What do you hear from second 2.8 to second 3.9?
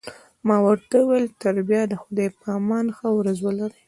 ښه ورځ ولرئ.